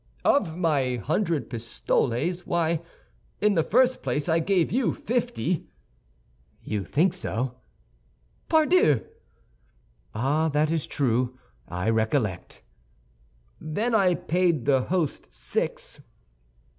"Of 0.25 0.57
my 0.57 0.95
hundred 0.95 1.47
pistoles? 1.47 2.47
Why, 2.47 2.81
in 3.39 3.53
the 3.53 3.61
first 3.61 4.01
place 4.01 4.27
I 4.27 4.39
gave 4.39 4.71
you 4.71 4.95
fifty." 4.95 5.67
"You 6.63 6.83
think 6.83 7.13
so?" 7.13 7.59
"Pardieu!" 8.49 9.01
"Ah, 10.15 10.49
that 10.49 10.71
is 10.71 10.87
true. 10.87 11.37
I 11.67 11.87
recollect." 11.91 12.63
"Then 13.59 13.93
I 13.93 14.15
paid 14.15 14.65
the 14.65 14.81
host 14.81 15.31
six." 15.31 16.01